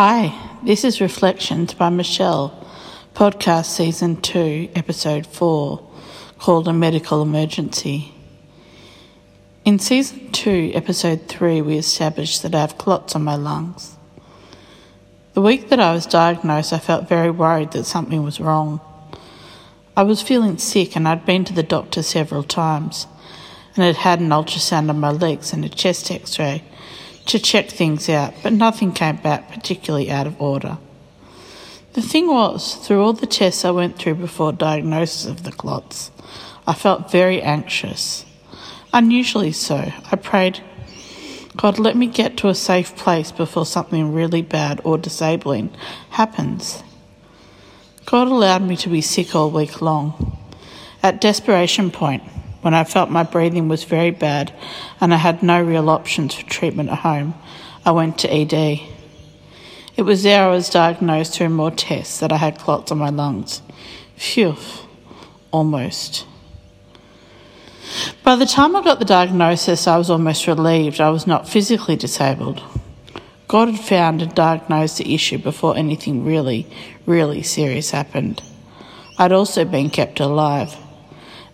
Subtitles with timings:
[0.00, 0.32] Hi,
[0.62, 2.64] this is Reflections by Michelle,
[3.14, 5.90] podcast season 2, episode 4,
[6.38, 8.14] called A Medical Emergency.
[9.64, 13.96] In season 2, episode 3, we established that I have clots on my lungs.
[15.34, 18.80] The week that I was diagnosed, I felt very worried that something was wrong.
[19.96, 23.08] I was feeling sick and I'd been to the doctor several times
[23.74, 26.62] and had had an ultrasound on my legs and a chest x ray
[27.28, 30.78] to check things out, but nothing came back particularly out of order.
[31.92, 36.10] The thing was, through all the tests I went through before diagnosis of the clots,
[36.66, 38.24] I felt very anxious.
[38.92, 39.92] Unusually so.
[40.10, 40.60] I prayed,
[41.56, 45.70] God, let me get to a safe place before something really bad or disabling
[46.10, 46.82] happens.
[48.06, 50.38] God allowed me to be sick all week long.
[51.02, 52.22] At desperation point,
[52.68, 54.52] when I felt my breathing was very bad
[55.00, 57.32] and I had no real options for treatment at home,
[57.82, 58.82] I went to ED.
[59.96, 63.08] It was there I was diagnosed through more tests that I had clots on my
[63.08, 63.62] lungs.
[64.16, 64.54] Phew,
[65.50, 66.26] almost.
[68.22, 71.96] By the time I got the diagnosis, I was almost relieved I was not physically
[71.96, 72.62] disabled.
[73.46, 76.66] God had found and diagnosed the issue before anything really,
[77.06, 78.42] really serious happened.
[79.16, 80.76] I'd also been kept alive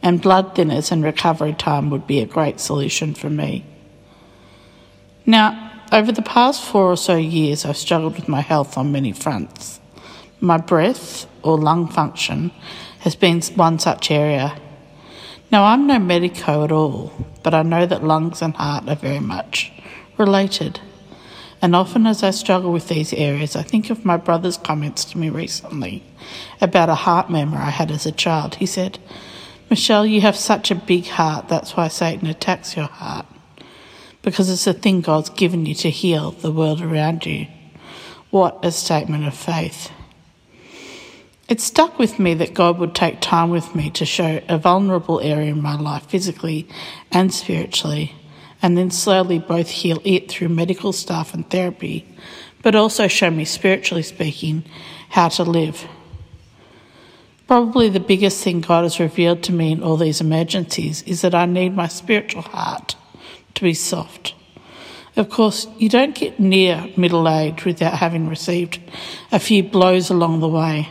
[0.05, 3.65] and blood thinners and recovery time would be a great solution for me.
[5.25, 9.13] Now, over the past four or so years, I've struggled with my health on many
[9.13, 9.81] fronts.
[10.41, 12.53] My breath or lung function
[13.01, 14.61] has been one such area.
[15.51, 17.11] Now, I'm no medico at all,
[17.43, 19.73] but I know that lungs and heart are very much
[20.19, 20.81] related.
[21.63, 25.19] And often as I struggle with these areas, I think of my brother's comments to
[25.19, 26.03] me recently
[26.61, 28.57] about a heart murmur I had as a child.
[28.57, 28.99] He said,
[29.71, 31.49] Michelle, you have such a big heart.
[31.49, 33.27] That's why Satan attacks your heart.
[34.23, 37.47] Because it's a thing God's given you to heal the world around you.
[38.31, 39.91] What a statement of faith.
[41.49, 45.21] It stuck with me that God would take time with me to show a vulnerable
[45.21, 46.67] area in my life, physically
[47.13, 48.15] and spiritually,
[48.63, 52.07] and then slowly both heal it through medical staff and therapy,
[52.63, 54.65] but also show me, spiritually speaking,
[55.11, 55.87] how to live.
[57.47, 61.35] Probably the biggest thing God has revealed to me in all these emergencies is that
[61.35, 62.97] I need my spiritual heart
[63.55, 64.35] to be soft.
[65.17, 68.81] Of course, you don't get near middle age without having received
[69.31, 70.89] a few blows along the way.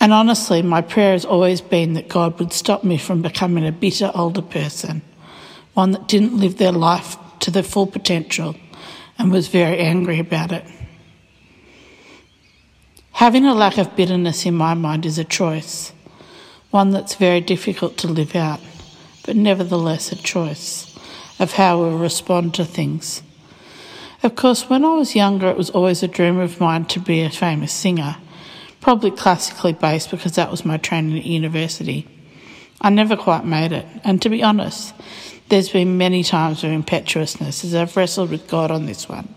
[0.00, 3.72] And honestly, my prayer has always been that God would stop me from becoming a
[3.72, 5.02] bitter older person,
[5.74, 8.56] one that didn't live their life to their full potential
[9.18, 10.64] and was very angry about it.
[13.18, 15.92] Having a lack of bitterness in my mind is a choice,
[16.70, 18.60] one that's very difficult to live out,
[19.26, 20.96] but nevertheless a choice
[21.40, 23.24] of how we'll respond to things.
[24.22, 27.22] Of course, when I was younger, it was always a dream of mine to be
[27.22, 28.18] a famous singer,
[28.80, 32.06] probably classically based because that was my training at university.
[32.80, 34.94] I never quite made it, and to be honest,
[35.48, 39.34] there's been many times of impetuousness as I've wrestled with God on this one.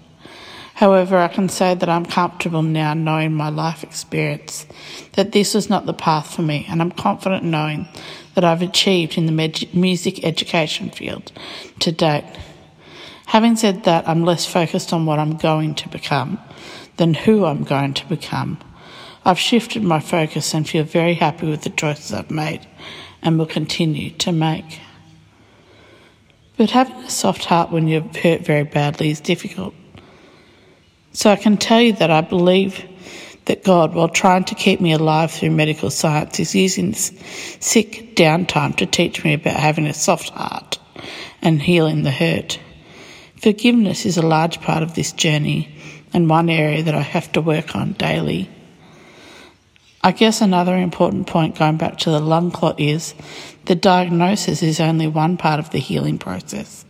[0.81, 4.66] However, I can say that I'm comfortable now knowing my life experience,
[5.12, 7.88] that this was not the path for me, and I'm confident knowing
[8.34, 11.31] that I've achieved in the med- music education field
[11.81, 12.25] to date.
[13.28, 16.40] Having said that, I'm less focused on what I'm going to become
[16.97, 18.58] than who I'm going to become.
[19.24, 22.66] I've shifted my focus and feel very happy with the choices I've made
[23.22, 24.80] and will continue to make.
[26.58, 29.75] But having a soft heart when you're hurt very badly is difficult.
[31.13, 32.88] So I can tell you that I believe
[33.45, 37.11] that God, while trying to keep me alive through medical science, is using this
[37.59, 40.79] sick downtime to teach me about having a soft heart
[41.41, 42.59] and healing the hurt.
[43.38, 45.75] Forgiveness is a large part of this journey
[46.13, 48.49] and one area that I have to work on daily.
[50.03, 53.13] I guess another important point going back to the lung clot is
[53.66, 56.85] the diagnosis is only one part of the healing process.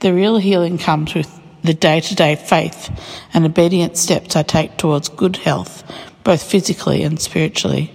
[0.00, 2.90] The real healing comes with the day to day faith
[3.32, 5.84] and obedient steps I take towards good health,
[6.24, 7.92] both physically and spiritually.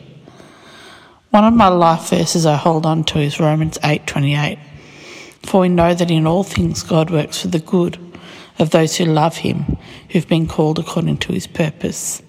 [1.31, 4.57] One of my life verses I hold on to is Romans 8:28.
[5.43, 7.97] For we know that in all things God works for the good
[8.57, 9.77] of those who love him,
[10.09, 12.21] who've been called according to his purpose.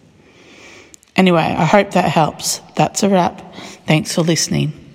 [1.15, 2.61] Anyway, I hope that helps.
[2.75, 3.55] That's a wrap.
[3.87, 4.86] Thanks for listening.